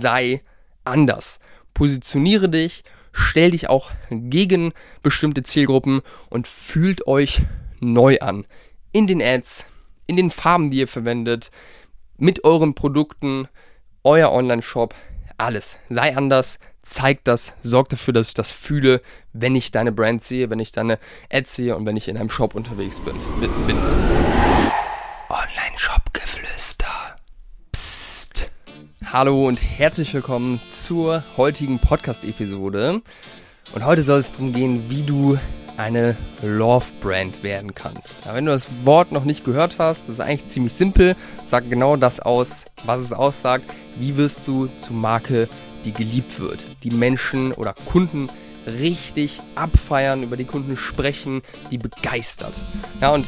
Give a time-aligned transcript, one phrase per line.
[0.00, 0.42] sei
[0.84, 1.38] anders.
[1.72, 7.42] Positioniere dich, stell dich auch gegen bestimmte Zielgruppen und fühlt euch
[7.80, 8.46] neu an.
[8.92, 9.66] In den Ads,
[10.06, 11.50] in den Farben, die ihr verwendet,
[12.16, 13.48] mit euren Produkten,
[14.04, 14.94] euer Online-Shop,
[15.36, 15.78] alles.
[15.88, 19.00] Sei anders, zeig das, sorg dafür, dass ich das fühle,
[19.32, 20.98] wenn ich deine Brand sehe, wenn ich deine
[21.32, 23.14] Ads sehe und wenn ich in einem Shop unterwegs bin.
[23.40, 23.76] bin.
[25.28, 26.13] Online-Shop-Geflüster.
[29.12, 33.02] Hallo und herzlich willkommen zur heutigen Podcast-Episode.
[33.74, 35.38] Und heute soll es darum gehen, wie du
[35.76, 38.24] eine Love-Brand werden kannst.
[38.24, 41.70] Ja, wenn du das Wort noch nicht gehört hast, das ist eigentlich ziemlich simpel, sagt
[41.70, 43.64] genau das aus, was es aussagt.
[43.98, 45.48] Wie wirst du zur Marke,
[45.84, 48.28] die geliebt wird, die Menschen oder Kunden
[48.66, 52.64] richtig abfeiern, über die Kunden sprechen, die begeistert.
[53.00, 53.26] Ja, und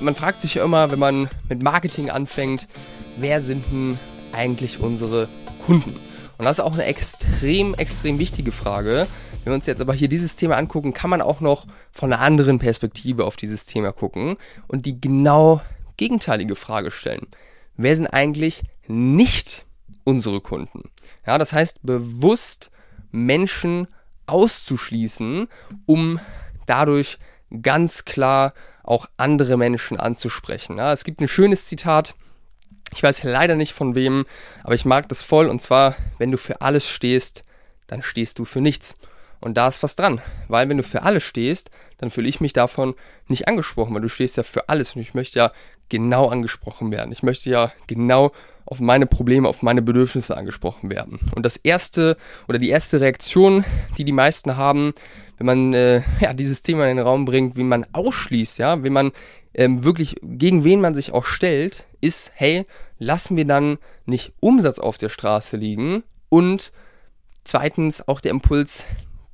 [0.00, 2.68] man fragt sich ja immer, wenn man mit Marketing anfängt,
[3.16, 3.98] wer sind denn
[4.34, 5.28] eigentlich unsere
[5.66, 5.96] Kunden?
[6.38, 9.06] Und das ist auch eine extrem, extrem wichtige Frage.
[9.44, 12.22] Wenn wir uns jetzt aber hier dieses Thema angucken, kann man auch noch von einer
[12.22, 15.60] anderen Perspektive auf dieses Thema gucken und die genau
[15.96, 17.28] gegenteilige Frage stellen.
[17.76, 19.64] Wer sind eigentlich nicht
[20.04, 20.90] unsere Kunden?
[21.26, 22.70] Ja, das heißt, bewusst
[23.10, 23.86] Menschen
[24.26, 25.48] auszuschließen,
[25.86, 26.20] um
[26.66, 27.18] dadurch
[27.62, 30.78] ganz klar auch andere Menschen anzusprechen.
[30.78, 32.14] Ja, es gibt ein schönes Zitat,
[32.94, 34.24] ich weiß leider nicht von wem,
[34.62, 37.42] aber ich mag das voll und zwar, wenn du für alles stehst,
[37.86, 38.94] dann stehst du für nichts.
[39.40, 42.54] Und da ist was dran, weil wenn du für alles stehst, dann fühle ich mich
[42.54, 42.94] davon
[43.28, 45.52] nicht angesprochen, weil du stehst ja für alles und ich möchte ja
[45.90, 47.12] genau angesprochen werden.
[47.12, 48.32] Ich möchte ja genau
[48.64, 51.18] auf meine Probleme, auf meine Bedürfnisse angesprochen werden.
[51.34, 52.16] Und das erste
[52.48, 53.64] oder die erste Reaktion,
[53.98, 54.94] die die meisten haben,
[55.36, 58.90] wenn man äh, ja, dieses Thema in den Raum bringt, wie man ausschließt, ja, wie
[58.90, 59.12] man
[59.52, 62.66] ähm, wirklich gegen wen man sich auch stellt, ist, hey,
[62.98, 66.72] lassen wir dann nicht Umsatz auf der Straße liegen und
[67.44, 68.84] zweitens auch der Impuls,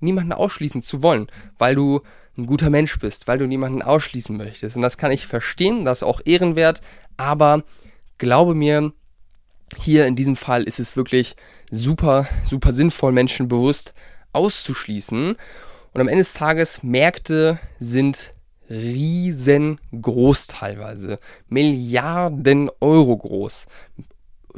[0.00, 2.00] niemanden ausschließen zu wollen, weil du
[2.38, 4.76] ein guter Mensch bist, weil du niemanden ausschließen möchtest.
[4.76, 6.80] Und das kann ich verstehen, das ist auch ehrenwert,
[7.16, 7.64] aber
[8.18, 8.92] glaube mir,
[9.76, 11.36] hier in diesem Fall ist es wirklich
[11.70, 13.92] super, super sinnvoll, Menschen bewusst
[14.32, 15.36] auszuschließen.
[15.92, 18.34] Und am Ende des Tages, Märkte sind
[18.70, 21.18] riesengroß teilweise.
[21.48, 23.66] Milliarden Euro groß.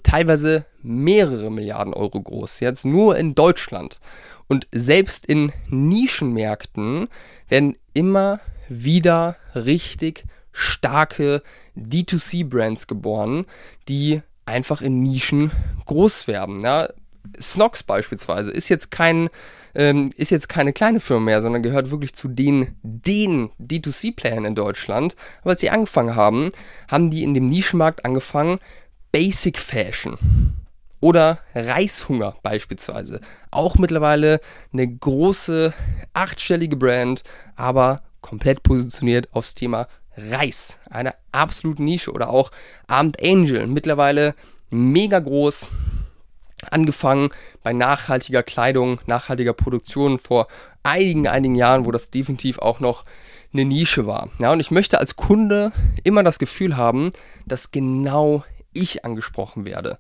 [0.03, 2.61] Teilweise mehrere Milliarden Euro groß.
[2.61, 4.01] Jetzt nur in Deutschland.
[4.49, 7.09] Und selbst in Nischenmärkten
[7.49, 11.43] werden immer wieder richtig starke
[11.77, 13.47] D2C-Brands geboren,
[13.89, 15.51] die einfach in Nischen
[15.87, 16.61] groß werden.
[16.61, 16.89] Ja,
[17.41, 19.31] Snox beispielsweise ist jetzt kein
[19.75, 24.55] ähm, ist jetzt keine kleine Firma mehr, sondern gehört wirklich zu den, den D2C-Playern in
[24.55, 25.17] Deutschland.
[25.41, 26.51] Aber als sie angefangen haben,
[26.89, 28.59] haben die in dem Nischenmarkt angefangen,
[29.13, 30.19] Basic Fashion
[31.01, 33.21] oder Reishunger beispielsweise.
[33.51, 34.41] Auch mittlerweile
[34.73, 35.73] eine große
[36.15, 37.25] achtstellige Brand,
[37.57, 40.79] aber komplett positioniert aufs Thema Reis.
[40.91, 42.13] Eine absolute Nische.
[42.13, 42.51] Oder auch
[42.87, 44.35] Armed Angel, mittlerweile
[44.71, 45.69] mega groß,
[46.71, 47.31] angefangen
[47.63, 50.49] bei nachhaltiger Kleidung, nachhaltiger Produktion vor
[50.83, 53.05] einigen, einigen Jahren, wo das definitiv auch noch
[53.53, 54.31] eine Nische war.
[54.39, 55.73] Ja, und ich möchte als Kunde
[56.05, 57.11] immer das Gefühl haben,
[57.47, 59.99] dass genau ich angesprochen werde.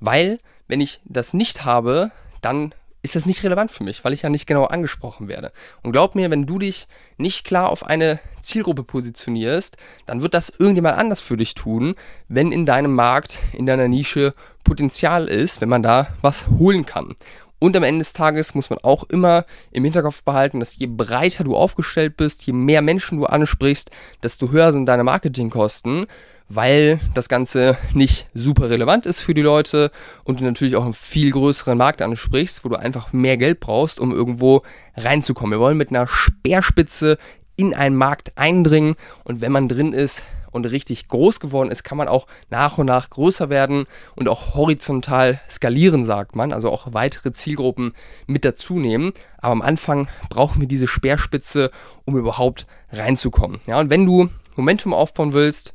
[0.00, 2.74] Weil, wenn ich das nicht habe, dann
[3.06, 5.52] ist das nicht relevant für mich, weil ich ja nicht genau angesprochen werde.
[5.84, 10.50] Und glaub mir, wenn du dich nicht klar auf eine Zielgruppe positionierst, dann wird das
[10.58, 11.94] irgendjemand anders für dich tun,
[12.28, 14.34] wenn in deinem Markt, in deiner Nische
[14.64, 17.14] Potenzial ist, wenn man da was holen kann.
[17.60, 21.44] Und am Ende des Tages muss man auch immer im Hinterkopf behalten, dass je breiter
[21.44, 23.92] du aufgestellt bist, je mehr Menschen du ansprichst,
[24.24, 26.06] desto höher sind deine Marketingkosten
[26.48, 29.90] weil das Ganze nicht super relevant ist für die Leute
[30.24, 34.00] und du natürlich auch einen viel größeren Markt ansprichst, wo du einfach mehr Geld brauchst,
[34.00, 34.62] um irgendwo
[34.96, 35.52] reinzukommen.
[35.52, 37.18] Wir wollen mit einer Speerspitze
[37.56, 40.22] in einen Markt eindringen und wenn man drin ist
[40.56, 44.54] und richtig groß geworden ist, kann man auch nach und nach größer werden und auch
[44.54, 47.92] horizontal skalieren, sagt man, also auch weitere Zielgruppen
[48.26, 49.12] mit dazu nehmen.
[49.38, 51.70] Aber am Anfang brauchen wir diese Speerspitze,
[52.04, 53.60] um überhaupt reinzukommen.
[53.66, 55.74] Ja, und wenn du Momentum aufbauen willst,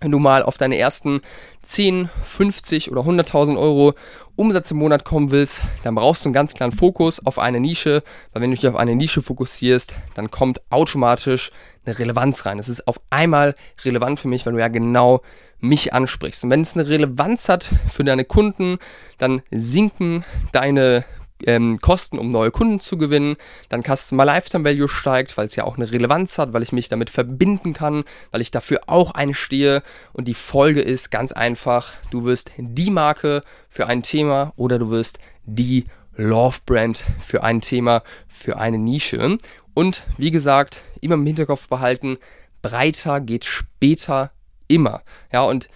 [0.00, 1.20] wenn du mal auf deine ersten
[1.62, 3.94] 10, 50 oder 100.000 Euro
[4.34, 8.02] Umsatz im Monat kommen willst, dann brauchst du einen ganz klaren Fokus auf eine Nische,
[8.32, 11.52] weil wenn du dich auf eine Nische fokussierst, dann kommt automatisch
[11.84, 12.58] eine Relevanz rein.
[12.58, 13.54] Es ist auf einmal
[13.84, 15.20] relevant für mich, weil du ja genau
[15.60, 16.44] mich ansprichst.
[16.44, 18.78] Und wenn es eine Relevanz hat für deine Kunden,
[19.18, 21.04] dann sinken deine
[21.46, 23.36] ähm, kosten, um neue Kunden zu gewinnen.
[23.68, 26.88] Dann Customer Lifetime Value steigt, weil es ja auch eine Relevanz hat, weil ich mich
[26.88, 29.82] damit verbinden kann, weil ich dafür auch einstehe.
[30.12, 34.90] Und die Folge ist ganz einfach, du wirst die Marke für ein Thema oder du
[34.90, 35.84] wirst die
[36.16, 39.38] Love Brand für ein Thema, für eine Nische.
[39.74, 42.18] Und wie gesagt, immer im Hinterkopf behalten,
[42.62, 44.32] breiter geht später
[44.68, 45.02] immer.
[45.32, 45.68] Ja, und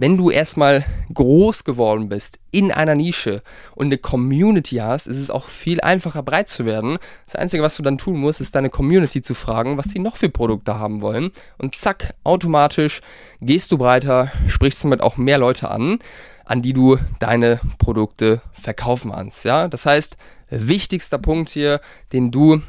[0.00, 3.42] wenn du erstmal groß geworden bist in einer Nische
[3.74, 6.98] und eine Community hast, ist es auch viel einfacher breit zu werden.
[7.26, 10.16] Das Einzige, was du dann tun musst, ist deine Community zu fragen, was die noch
[10.16, 11.32] für Produkte haben wollen.
[11.58, 13.00] Und zack, automatisch
[13.40, 15.98] gehst du breiter, sprichst damit auch mehr Leute an,
[16.44, 19.44] an die du deine Produkte verkaufen kannst.
[19.44, 19.66] Ja?
[19.66, 20.16] Das heißt,
[20.48, 21.80] wichtigster Punkt hier,
[22.12, 22.62] den du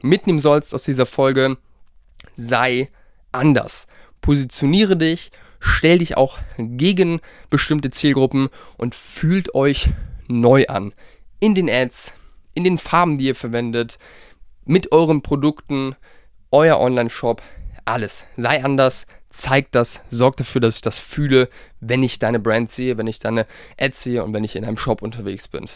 [0.00, 1.58] mitnehmen sollst aus dieser Folge,
[2.34, 2.88] sei
[3.30, 3.86] anders.
[4.20, 5.30] Positioniere dich
[5.62, 9.88] stell dich auch gegen bestimmte Zielgruppen und fühlt euch
[10.26, 10.92] neu an.
[11.38, 12.12] In den Ads,
[12.54, 13.98] in den Farben, die ihr verwendet,
[14.64, 15.96] mit euren Produkten,
[16.50, 17.42] euer Online-Shop,
[17.84, 18.26] alles.
[18.36, 21.48] Sei anders, zeig das, sorg dafür, dass ich das fühle,
[21.80, 23.46] wenn ich deine Brand sehe, wenn ich deine
[23.80, 25.68] Ads sehe und wenn ich in einem Shop unterwegs bin.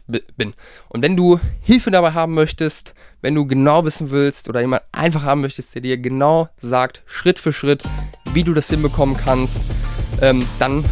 [0.89, 5.25] Und wenn du Hilfe dabei haben möchtest, wenn du genau wissen willst oder jemand einfach
[5.25, 7.83] haben möchtest, der dir genau sagt, Schritt für Schritt,
[8.33, 9.61] wie du das hinbekommen kannst,
[10.21, 10.85] ähm, dann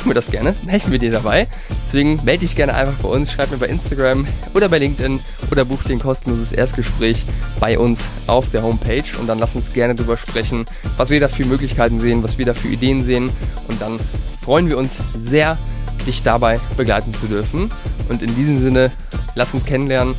[0.00, 1.46] machen wir das gerne, helfen wir dir dabei.
[1.84, 5.20] Deswegen melde dich gerne einfach bei uns, schreib mir bei Instagram oder bei LinkedIn
[5.50, 7.26] oder buch dir ein kostenloses Erstgespräch
[7.60, 10.64] bei uns auf der Homepage und dann lass uns gerne darüber sprechen,
[10.96, 13.28] was wir da für Möglichkeiten sehen, was wir da für Ideen sehen
[13.68, 14.00] und dann
[14.42, 15.58] freuen wir uns sehr,
[16.06, 17.70] dich dabei begleiten zu dürfen.
[18.08, 18.90] Und in diesem Sinne,
[19.34, 20.14] lass uns kennenlernen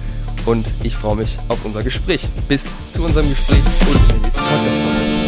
[0.46, 2.30] und ich freue mich auf unser Gespräch.
[2.48, 5.21] Bis zu unserem Gespräch und der nächsten Podcast-Folge.